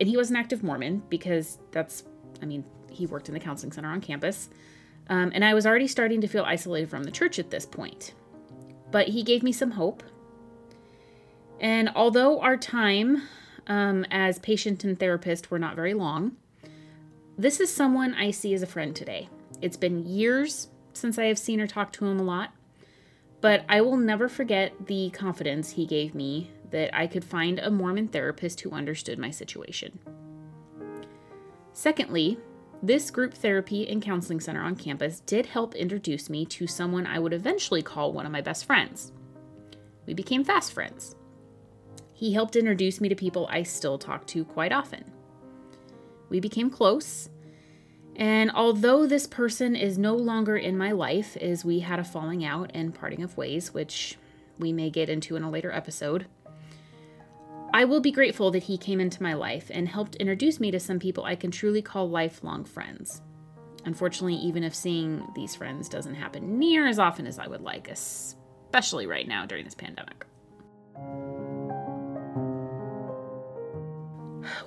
And 0.00 0.08
he 0.08 0.16
was 0.16 0.30
an 0.30 0.36
active 0.36 0.62
Mormon 0.62 1.02
because 1.08 1.58
that's, 1.70 2.04
I 2.40 2.46
mean, 2.46 2.64
he 2.90 3.06
worked 3.06 3.28
in 3.28 3.34
the 3.34 3.40
counseling 3.40 3.72
center 3.72 3.88
on 3.88 4.00
campus. 4.00 4.50
Um, 5.08 5.30
and 5.34 5.44
I 5.44 5.54
was 5.54 5.66
already 5.66 5.86
starting 5.86 6.20
to 6.20 6.26
feel 6.26 6.44
isolated 6.44 6.90
from 6.90 7.04
the 7.04 7.10
church 7.10 7.38
at 7.38 7.50
this 7.50 7.66
point. 7.66 8.14
But 8.90 9.08
he 9.08 9.22
gave 9.22 9.42
me 9.42 9.52
some 9.52 9.72
hope. 9.72 10.02
And 11.60 11.90
although 11.94 12.40
our 12.40 12.56
time 12.56 13.22
um, 13.66 14.04
as 14.10 14.38
patient 14.40 14.82
and 14.84 14.98
therapist 14.98 15.50
were 15.50 15.58
not 15.58 15.76
very 15.76 15.94
long, 15.94 16.36
this 17.38 17.60
is 17.60 17.70
someone 17.70 18.14
I 18.14 18.30
see 18.32 18.52
as 18.54 18.62
a 18.62 18.66
friend 18.66 18.94
today. 18.94 19.28
It's 19.60 19.76
been 19.76 20.04
years 20.06 20.68
since 20.92 21.18
I 21.18 21.24
have 21.24 21.38
seen 21.38 21.60
or 21.60 21.66
talked 21.66 21.94
to 21.96 22.06
him 22.06 22.18
a 22.18 22.24
lot, 22.24 22.52
but 23.40 23.64
I 23.68 23.80
will 23.80 23.96
never 23.96 24.28
forget 24.28 24.86
the 24.86 25.10
confidence 25.10 25.70
he 25.72 25.86
gave 25.86 26.14
me 26.14 26.50
that 26.70 26.94
I 26.96 27.06
could 27.06 27.24
find 27.24 27.58
a 27.58 27.70
Mormon 27.70 28.08
therapist 28.08 28.60
who 28.60 28.70
understood 28.70 29.18
my 29.18 29.30
situation. 29.30 29.98
Secondly, 31.72 32.38
this 32.82 33.10
group 33.10 33.34
therapy 33.34 33.88
and 33.88 34.02
counseling 34.02 34.40
center 34.40 34.62
on 34.62 34.74
campus 34.74 35.20
did 35.20 35.46
help 35.46 35.74
introduce 35.74 36.28
me 36.28 36.44
to 36.46 36.66
someone 36.66 37.06
I 37.06 37.18
would 37.18 37.32
eventually 37.32 37.82
call 37.82 38.12
one 38.12 38.26
of 38.26 38.32
my 38.32 38.40
best 38.40 38.64
friends. 38.64 39.12
We 40.06 40.14
became 40.14 40.44
fast 40.44 40.72
friends. 40.72 41.14
He 42.12 42.32
helped 42.32 42.56
introduce 42.56 43.00
me 43.00 43.08
to 43.08 43.14
people 43.14 43.48
I 43.50 43.62
still 43.62 43.98
talk 43.98 44.26
to 44.28 44.44
quite 44.44 44.72
often. 44.72 45.04
We 46.28 46.40
became 46.40 46.70
close, 46.70 47.28
and 48.16 48.50
although 48.50 49.06
this 49.06 49.26
person 49.26 49.74
is 49.74 49.96
no 49.96 50.14
longer 50.14 50.56
in 50.56 50.76
my 50.76 50.92
life, 50.92 51.36
as 51.38 51.64
we 51.64 51.80
had 51.80 51.98
a 51.98 52.04
falling 52.04 52.44
out 52.44 52.70
and 52.74 52.94
parting 52.94 53.22
of 53.22 53.36
ways, 53.36 53.72
which 53.72 54.18
we 54.58 54.72
may 54.72 54.90
get 54.90 55.08
into 55.08 55.36
in 55.36 55.42
a 55.42 55.50
later 55.50 55.72
episode, 55.72 56.26
I 57.74 57.86
will 57.86 58.00
be 58.00 58.12
grateful 58.12 58.50
that 58.50 58.64
he 58.64 58.76
came 58.76 59.00
into 59.00 59.22
my 59.22 59.32
life 59.32 59.70
and 59.72 59.88
helped 59.88 60.16
introduce 60.16 60.60
me 60.60 60.70
to 60.70 60.80
some 60.80 60.98
people 60.98 61.24
I 61.24 61.36
can 61.36 61.50
truly 61.50 61.80
call 61.80 62.08
lifelong 62.08 62.64
friends. 62.64 63.22
Unfortunately, 63.86 64.34
even 64.36 64.62
if 64.62 64.74
seeing 64.74 65.26
these 65.34 65.56
friends 65.56 65.88
doesn't 65.88 66.14
happen 66.14 66.58
near 66.58 66.86
as 66.86 66.98
often 66.98 67.26
as 67.26 67.38
I 67.38 67.46
would 67.46 67.62
like, 67.62 67.88
especially 67.88 69.06
right 69.06 69.26
now 69.26 69.46
during 69.46 69.64
this 69.64 69.74
pandemic. 69.74 70.26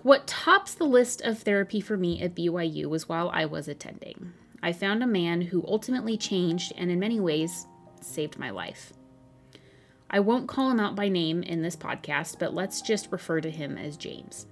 What 0.05 0.27
tops 0.27 0.75
the 0.75 0.85
list 0.85 1.21
of 1.21 1.39
therapy 1.39 1.81
for 1.81 1.97
me 1.97 2.21
at 2.21 2.35
BYU 2.35 2.85
was 2.85 3.09
while 3.09 3.31
I 3.33 3.45
was 3.45 3.67
attending. 3.67 4.33
I 4.61 4.71
found 4.71 5.01
a 5.01 5.07
man 5.07 5.41
who 5.41 5.65
ultimately 5.67 6.15
changed 6.15 6.73
and, 6.77 6.91
in 6.91 6.99
many 6.99 7.19
ways, 7.19 7.65
saved 8.01 8.37
my 8.37 8.51
life. 8.51 8.93
I 10.07 10.19
won't 10.19 10.47
call 10.47 10.69
him 10.69 10.79
out 10.79 10.95
by 10.95 11.09
name 11.09 11.41
in 11.41 11.63
this 11.63 11.75
podcast, 11.75 12.37
but 12.37 12.53
let's 12.53 12.83
just 12.83 13.11
refer 13.11 13.41
to 13.41 13.49
him 13.49 13.79
as 13.79 13.97
James. 13.97 14.45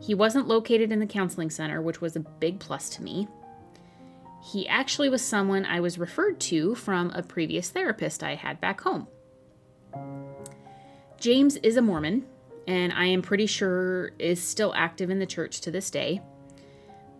He 0.00 0.14
wasn't 0.14 0.46
located 0.46 0.92
in 0.92 1.00
the 1.00 1.06
counseling 1.06 1.50
center, 1.50 1.82
which 1.82 2.00
was 2.00 2.14
a 2.14 2.20
big 2.20 2.60
plus 2.60 2.88
to 2.90 3.02
me. 3.02 3.26
He 4.44 4.68
actually 4.68 5.08
was 5.08 5.22
someone 5.22 5.64
I 5.64 5.80
was 5.80 5.98
referred 5.98 6.38
to 6.42 6.76
from 6.76 7.10
a 7.10 7.24
previous 7.24 7.70
therapist 7.70 8.22
I 8.22 8.36
had 8.36 8.60
back 8.60 8.80
home. 8.82 9.08
James 11.18 11.56
is 11.56 11.76
a 11.76 11.82
Mormon, 11.82 12.26
and 12.70 12.92
I 12.92 13.06
am 13.06 13.20
pretty 13.20 13.46
sure 13.46 14.12
is 14.20 14.40
still 14.40 14.72
active 14.76 15.10
in 15.10 15.18
the 15.18 15.26
church 15.26 15.60
to 15.62 15.72
this 15.72 15.90
day. 15.90 16.22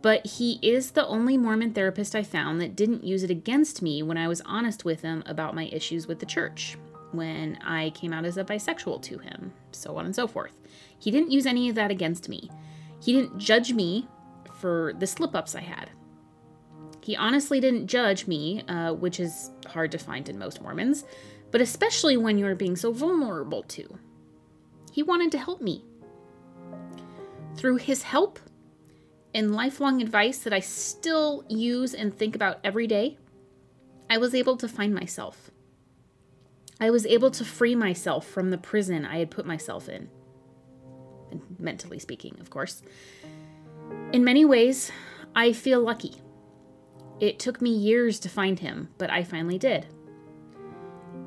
But 0.01 0.25
he 0.25 0.61
is 0.63 0.93
the 0.93 1.05
only 1.05 1.37
Mormon 1.37 1.75
therapist 1.75 2.15
I 2.15 2.23
found 2.23 2.61
that 2.61 2.77
didn't 2.77 3.03
use 3.03 3.25
it 3.25 3.33
against 3.33 3.83
me 3.83 4.01
when 4.05 4.17
I 4.17 4.29
was 4.29 4.41
honest 4.43 4.85
with 4.85 5.03
him 5.03 5.25
about 5.27 5.57
my 5.57 5.65
issues 5.73 6.07
with 6.07 6.21
the 6.21 6.25
church, 6.25 6.79
when 7.11 7.59
I 7.65 7.91
came 7.97 8.13
out 8.13 8.25
as 8.25 8.37
a 8.37 8.45
bisexual 8.45 9.03
to 9.03 9.19
him, 9.19 9.53
so 9.73 9.97
on 9.97 10.05
and 10.05 10.15
so 10.15 10.29
forth. 10.29 10.57
He 11.01 11.11
didn't 11.11 11.33
use 11.33 11.47
any 11.47 11.69
of 11.69 11.75
that 11.75 11.91
against 11.91 12.29
me. 12.29 12.49
He 13.03 13.13
didn't 13.13 13.37
judge 13.39 13.73
me 13.73 14.07
for 14.61 14.93
the 15.01 15.07
slip 15.09 15.35
ups 15.35 15.57
I 15.57 15.63
had. 15.63 15.91
He 17.03 17.17
honestly 17.17 17.59
didn't 17.59 17.89
judge 17.89 18.29
me, 18.29 18.63
uh, 18.69 18.93
which 18.93 19.19
is 19.19 19.51
hard 19.67 19.91
to 19.91 19.99
find 19.99 20.29
in 20.29 20.39
most 20.39 20.63
Mormons, 20.63 21.03
but 21.51 21.61
especially 21.61 22.17
when 22.17 22.39
you 22.39 22.47
are 22.47 22.55
being 22.55 22.77
so 22.77 22.93
vulnerable 22.93 23.65
to. 23.65 23.99
He 24.91 25.03
wanted 25.03 25.33
to 25.33 25.39
help 25.39 25.61
me. 25.61 25.85
Through 27.57 27.77
his 27.77 28.03
help 28.03 28.39
and 29.35 29.55
lifelong 29.55 30.03
advice 30.03 30.39
that 30.39 30.53
I 30.53 30.61
still 30.61 31.45
use 31.49 31.95
and 31.95 32.15
think 32.15 32.35
about 32.35 32.59
every 32.65 32.87
day, 32.87 33.19
I 34.09 34.19
was 34.19 34.35
able 34.35 34.57
to 34.57 34.69
find 34.69 34.95
myself. 34.95 35.51
I 36.81 36.91
was 36.91 37.07
able 37.07 37.31
to 37.33 37.45
free 37.45 37.75
myself 37.75 38.27
from 38.27 38.51
the 38.51 38.59
prison 38.59 39.05
I 39.05 39.19
had 39.19 39.31
put 39.31 39.47
myself 39.47 39.89
in. 39.89 40.09
Mentally 41.59 41.99
speaking, 41.99 42.37
of 42.41 42.51
course. 42.51 42.83
In 44.13 44.25
many 44.25 44.45
ways, 44.45 44.91
I 45.37 45.53
feel 45.53 45.81
lucky. 45.81 46.17
It 47.21 47.39
took 47.39 47.61
me 47.61 47.71
years 47.71 48.19
to 48.21 48.29
find 48.29 48.59
him, 48.59 48.89
but 48.99 49.11
I 49.11 49.23
finally 49.23 49.59
did. 49.59 49.87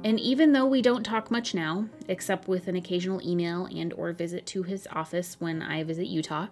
And 0.04 0.20
even 0.20 0.52
though 0.52 0.66
we 0.66 0.82
don't 0.82 1.04
talk 1.04 1.32
much 1.32 1.54
now, 1.54 1.88
except 2.08 2.48
with 2.48 2.68
an 2.68 2.76
occasional 2.76 3.22
email 3.26 3.66
and 3.66 3.94
or 3.94 4.12
visit 4.12 4.46
to 4.48 4.64
his 4.64 4.88
office 4.92 5.38
when 5.40 5.62
I 5.62 5.84
visit 5.84 6.08
Utah, 6.08 6.48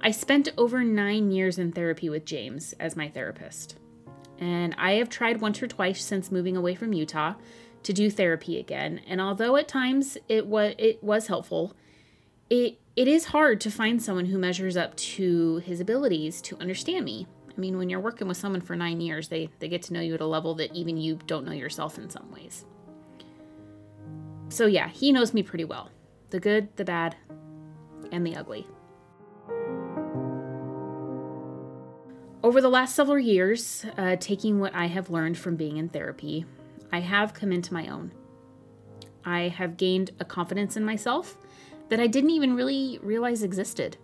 I 0.00 0.10
spent 0.10 0.48
over 0.58 0.82
9 0.82 1.30
years 1.30 1.58
in 1.58 1.72
therapy 1.72 2.10
with 2.10 2.24
James 2.24 2.74
as 2.80 2.96
my 2.96 3.08
therapist. 3.08 3.78
And 4.38 4.74
I 4.76 4.94
have 4.94 5.08
tried 5.08 5.40
once 5.40 5.62
or 5.62 5.68
twice 5.68 6.04
since 6.04 6.32
moving 6.32 6.56
away 6.56 6.74
from 6.74 6.92
Utah 6.92 7.34
to 7.84 7.92
do 7.92 8.10
therapy 8.10 8.58
again, 8.58 9.00
and 9.06 9.20
although 9.20 9.56
at 9.56 9.68
times 9.68 10.16
it 10.28 10.46
was 10.46 10.74
it 10.78 11.04
was 11.04 11.26
helpful, 11.26 11.74
it 12.50 12.80
it 12.96 13.06
is 13.06 13.26
hard 13.26 13.60
to 13.60 13.70
find 13.70 14.02
someone 14.02 14.26
who 14.26 14.38
measures 14.38 14.76
up 14.76 14.96
to 14.96 15.58
his 15.58 15.80
abilities 15.80 16.40
to 16.42 16.56
understand 16.58 17.04
me 17.04 17.26
I 17.56 17.60
mean, 17.60 17.78
when 17.78 17.88
you're 17.88 18.00
working 18.00 18.26
with 18.26 18.36
someone 18.36 18.60
for 18.60 18.74
nine 18.74 19.00
years, 19.00 19.28
they, 19.28 19.48
they 19.60 19.68
get 19.68 19.82
to 19.82 19.92
know 19.92 20.00
you 20.00 20.14
at 20.14 20.20
a 20.20 20.26
level 20.26 20.54
that 20.56 20.74
even 20.74 20.96
you 20.96 21.18
don't 21.26 21.44
know 21.44 21.52
yourself 21.52 21.98
in 21.98 22.10
some 22.10 22.30
ways. 22.32 22.64
So, 24.48 24.66
yeah, 24.66 24.88
he 24.88 25.12
knows 25.12 25.32
me 25.32 25.42
pretty 25.42 25.64
well 25.64 25.90
the 26.30 26.40
good, 26.40 26.76
the 26.76 26.84
bad, 26.84 27.14
and 28.10 28.26
the 28.26 28.34
ugly. 28.34 28.66
Over 32.42 32.60
the 32.60 32.68
last 32.68 32.94
several 32.94 33.18
years, 33.18 33.86
uh, 33.96 34.16
taking 34.16 34.58
what 34.58 34.74
I 34.74 34.86
have 34.86 35.10
learned 35.10 35.38
from 35.38 35.56
being 35.56 35.76
in 35.76 35.88
therapy, 35.88 36.44
I 36.92 37.00
have 37.00 37.34
come 37.34 37.52
into 37.52 37.72
my 37.72 37.86
own. 37.86 38.12
I 39.24 39.48
have 39.48 39.76
gained 39.76 40.10
a 40.20 40.24
confidence 40.24 40.76
in 40.76 40.84
myself 40.84 41.38
that 41.88 42.00
I 42.00 42.06
didn't 42.06 42.30
even 42.30 42.54
really 42.54 42.98
realize 43.02 43.42
existed. 43.42 43.96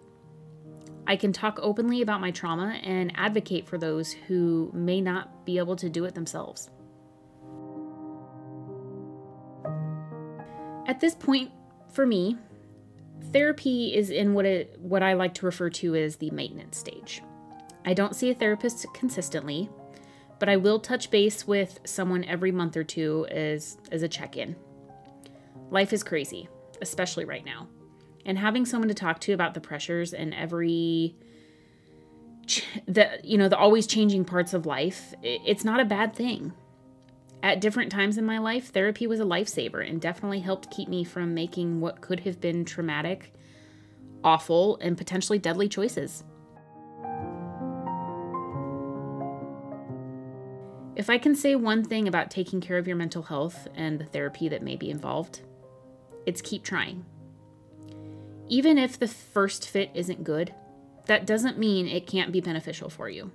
I 1.10 1.16
can 1.16 1.32
talk 1.32 1.58
openly 1.60 2.02
about 2.02 2.20
my 2.20 2.30
trauma 2.30 2.78
and 2.84 3.10
advocate 3.16 3.66
for 3.66 3.76
those 3.76 4.12
who 4.12 4.70
may 4.72 5.00
not 5.00 5.44
be 5.44 5.58
able 5.58 5.74
to 5.74 5.90
do 5.90 6.04
it 6.04 6.14
themselves. 6.14 6.70
At 10.86 11.00
this 11.00 11.16
point, 11.16 11.50
for 11.90 12.06
me, 12.06 12.36
therapy 13.32 13.92
is 13.92 14.10
in 14.10 14.34
what 14.34 14.46
it 14.46 14.78
what 14.78 15.02
I 15.02 15.14
like 15.14 15.34
to 15.34 15.46
refer 15.46 15.68
to 15.70 15.96
as 15.96 16.14
the 16.14 16.30
maintenance 16.30 16.78
stage. 16.78 17.22
I 17.84 17.92
don't 17.92 18.14
see 18.14 18.30
a 18.30 18.34
therapist 18.34 18.86
consistently, 18.94 19.68
but 20.38 20.48
I 20.48 20.58
will 20.58 20.78
touch 20.78 21.10
base 21.10 21.44
with 21.44 21.80
someone 21.82 22.22
every 22.22 22.52
month 22.52 22.76
or 22.76 22.84
two 22.84 23.26
as 23.32 23.78
as 23.90 24.04
a 24.04 24.08
check-in. 24.08 24.54
Life 25.72 25.92
is 25.92 26.04
crazy, 26.04 26.48
especially 26.80 27.24
right 27.24 27.44
now 27.44 27.66
and 28.24 28.38
having 28.38 28.66
someone 28.66 28.88
to 28.88 28.94
talk 28.94 29.20
to 29.20 29.32
about 29.32 29.54
the 29.54 29.60
pressures 29.60 30.12
and 30.12 30.34
every 30.34 31.14
the 32.86 33.20
you 33.22 33.38
know 33.38 33.48
the 33.48 33.56
always 33.56 33.86
changing 33.86 34.24
parts 34.24 34.52
of 34.52 34.66
life 34.66 35.14
it's 35.22 35.64
not 35.64 35.80
a 35.80 35.84
bad 35.84 36.14
thing. 36.14 36.52
At 37.42 37.62
different 37.62 37.90
times 37.90 38.18
in 38.18 38.26
my 38.26 38.38
life 38.38 38.72
therapy 38.72 39.06
was 39.06 39.20
a 39.20 39.24
lifesaver 39.24 39.88
and 39.88 40.00
definitely 40.00 40.40
helped 40.40 40.70
keep 40.70 40.88
me 40.88 41.04
from 41.04 41.34
making 41.34 41.80
what 41.80 42.00
could 42.00 42.20
have 42.20 42.40
been 42.40 42.64
traumatic 42.64 43.32
awful 44.22 44.76
and 44.82 44.98
potentially 44.98 45.38
deadly 45.38 45.68
choices. 45.68 46.24
If 50.96 51.08
i 51.08 51.16
can 51.16 51.34
say 51.34 51.54
one 51.54 51.82
thing 51.82 52.08
about 52.08 52.30
taking 52.30 52.60
care 52.60 52.76
of 52.76 52.86
your 52.86 52.96
mental 52.96 53.22
health 53.22 53.68
and 53.74 53.98
the 53.98 54.04
therapy 54.04 54.48
that 54.50 54.62
may 54.62 54.76
be 54.76 54.90
involved 54.90 55.40
it's 56.26 56.42
keep 56.42 56.62
trying 56.62 57.06
even 58.50 58.76
if 58.76 58.98
the 58.98 59.08
first 59.08 59.66
fit 59.66 59.90
isn't 59.94 60.24
good 60.24 60.52
that 61.06 61.26
doesn't 61.26 61.58
mean 61.58 61.88
it 61.88 62.06
can't 62.06 62.30
be 62.30 62.40
beneficial 62.40 62.88
for 62.88 63.08
you. 63.08 63.32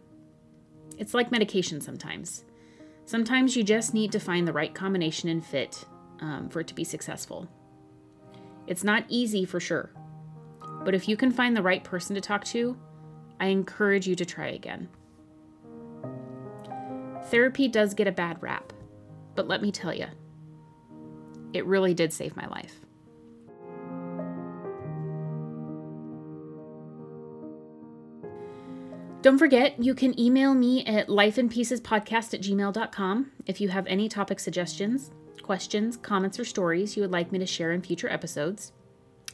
It's 0.98 1.14
like 1.14 1.30
medication 1.30 1.82
sometimes. 1.82 2.46
Sometimes 3.06 3.58
you 3.58 3.64
just 3.64 3.94
need 3.94 4.14
to 4.14 4.20
find 4.20 4.48
the 4.48 4.54
right 4.54 4.74
combination 4.74 5.28
and 5.28 5.46
fit 5.46 5.84
um, 6.22 6.48
for 6.48 6.62
it 6.62 6.68
to 6.68 6.74
be 6.74 6.86
successful. 6.86 7.50
It's 8.66 8.86
not 8.86 9.04
easy 9.10 9.44
for 9.44 9.60
sure, 9.60 9.92
but 10.86 10.96
if 10.96 11.10
you 11.10 11.18
can 11.18 11.32
find 11.32 11.56
the 11.56 11.62
right 11.62 11.84
person 11.84 12.16
to 12.16 12.22
talk 12.22 12.46
to, 12.46 12.78
I 13.40 13.48
encourage 13.48 14.08
you 14.08 14.16
to 14.16 14.26
try 14.26 14.48
again. 14.48 14.88
Therapy 17.26 17.68
does 17.68 17.94
get 17.94 18.08
a 18.08 18.12
bad 18.14 18.42
rap, 18.42 18.72
but 19.36 19.48
let 19.48 19.62
me 19.62 19.72
tell 19.72 19.94
you, 19.94 20.08
it 21.52 21.66
really 21.66 21.94
did 21.94 22.14
save 22.14 22.38
my 22.38 22.48
life. 22.48 22.85
Don't 29.26 29.40
forget, 29.40 29.84
you 29.84 29.96
can 29.96 30.20
email 30.20 30.54
me 30.54 30.86
at 30.86 31.08
lifeinpiecespodcast 31.08 32.36
at 32.36 32.42
gmail.com 32.42 33.32
if 33.48 33.60
you 33.60 33.70
have 33.70 33.88
any 33.88 34.08
topic 34.08 34.40
suggestions, 34.40 35.10
questions, 35.42 35.98
comments, 35.98 36.40
or 36.40 36.46
stories 36.46 36.96
you 36.96 37.02
would 37.02 37.12
like 37.12 37.32
me 37.32 37.40
to 37.40 37.46
share 37.48 37.72
in 37.72 37.82
future 37.82 38.08
episodes. 38.08 38.72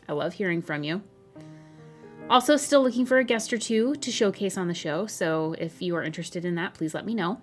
I 0.07 0.13
love 0.13 0.36
hearing 0.36 0.62
from 0.62 0.83
you. 0.83 1.01
Also, 2.29 2.55
still 2.55 2.81
looking 2.81 3.05
for 3.05 3.17
a 3.17 3.25
guest 3.25 3.51
or 3.51 3.57
two 3.57 3.95
to 3.95 4.12
showcase 4.13 4.57
on 4.57 4.69
the 4.69 4.74
show, 4.74 5.07
so 5.07 5.57
if 5.60 5.81
you 5.81 5.93
are 5.98 6.03
interested 6.03 6.45
in 6.45 6.55
that, 6.55 6.74
please 6.74 6.93
let 6.93 7.05
me 7.05 7.13
know. 7.13 7.41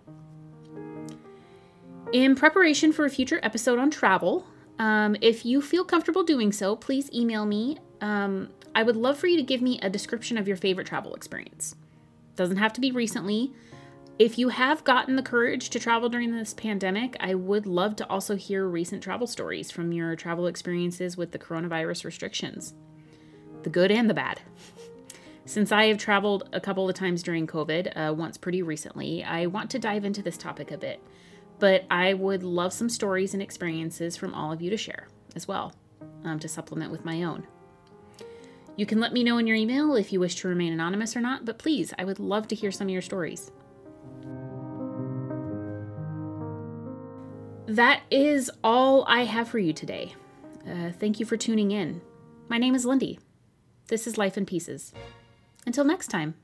In 2.14 2.34
preparation 2.34 2.94
for 2.94 3.04
a 3.04 3.10
future 3.10 3.40
episode 3.42 3.78
on 3.78 3.90
travel, 3.90 4.46
um, 4.78 5.16
if 5.20 5.44
you 5.44 5.60
feel 5.60 5.84
comfortable 5.84 6.22
doing 6.22 6.52
so, 6.52 6.76
please 6.76 7.12
email 7.12 7.44
me. 7.44 7.76
Um, 8.00 8.48
I 8.74 8.84
would 8.84 8.96
love 8.96 9.18
for 9.18 9.26
you 9.26 9.36
to 9.36 9.42
give 9.42 9.60
me 9.60 9.78
a 9.82 9.90
description 9.90 10.38
of 10.38 10.48
your 10.48 10.56
favorite 10.56 10.86
travel 10.86 11.14
experience. 11.14 11.74
Doesn't 12.38 12.58
have 12.58 12.72
to 12.74 12.80
be 12.80 12.92
recently. 12.92 13.52
If 14.16 14.38
you 14.38 14.50
have 14.50 14.84
gotten 14.84 15.16
the 15.16 15.24
courage 15.24 15.70
to 15.70 15.80
travel 15.80 16.08
during 16.08 16.30
this 16.30 16.54
pandemic, 16.54 17.16
I 17.18 17.34
would 17.34 17.66
love 17.66 17.96
to 17.96 18.08
also 18.08 18.36
hear 18.36 18.64
recent 18.64 19.02
travel 19.02 19.26
stories 19.26 19.72
from 19.72 19.90
your 19.92 20.14
travel 20.14 20.46
experiences 20.46 21.16
with 21.16 21.32
the 21.32 21.38
coronavirus 21.40 22.04
restrictions 22.04 22.74
the 23.64 23.70
good 23.70 23.90
and 23.90 24.08
the 24.08 24.14
bad. 24.14 24.40
Since 25.46 25.72
I 25.72 25.86
have 25.86 25.98
traveled 25.98 26.48
a 26.52 26.60
couple 26.60 26.88
of 26.88 26.94
times 26.94 27.24
during 27.24 27.48
COVID, 27.48 27.92
uh, 27.96 28.14
once 28.14 28.38
pretty 28.38 28.62
recently, 28.62 29.24
I 29.24 29.46
want 29.46 29.68
to 29.72 29.80
dive 29.80 30.04
into 30.04 30.22
this 30.22 30.38
topic 30.38 30.70
a 30.70 30.78
bit. 30.78 31.02
But 31.58 31.86
I 31.90 32.14
would 32.14 32.44
love 32.44 32.72
some 32.72 32.88
stories 32.88 33.34
and 33.34 33.42
experiences 33.42 34.16
from 34.16 34.32
all 34.32 34.52
of 34.52 34.62
you 34.62 34.70
to 34.70 34.76
share 34.76 35.08
as 35.34 35.48
well, 35.48 35.72
um, 36.22 36.38
to 36.38 36.46
supplement 36.46 36.92
with 36.92 37.04
my 37.04 37.24
own. 37.24 37.48
You 38.78 38.86
can 38.86 39.00
let 39.00 39.12
me 39.12 39.24
know 39.24 39.38
in 39.38 39.48
your 39.48 39.56
email 39.56 39.96
if 39.96 40.12
you 40.12 40.20
wish 40.20 40.36
to 40.36 40.46
remain 40.46 40.72
anonymous 40.72 41.16
or 41.16 41.20
not, 41.20 41.44
but 41.44 41.58
please, 41.58 41.92
I 41.98 42.04
would 42.04 42.20
love 42.20 42.46
to 42.46 42.54
hear 42.54 42.70
some 42.70 42.86
of 42.86 42.92
your 42.92 43.02
stories. 43.02 43.50
That 47.66 48.02
is 48.08 48.48
all 48.62 49.04
I 49.08 49.24
have 49.24 49.48
for 49.48 49.58
you 49.58 49.72
today. 49.72 50.14
Uh, 50.64 50.92
thank 50.92 51.18
you 51.18 51.26
for 51.26 51.36
tuning 51.36 51.72
in. 51.72 52.00
My 52.48 52.56
name 52.56 52.76
is 52.76 52.86
Lindy. 52.86 53.18
This 53.88 54.06
is 54.06 54.16
Life 54.16 54.38
in 54.38 54.46
Pieces. 54.46 54.92
Until 55.66 55.82
next 55.82 56.06
time. 56.06 56.36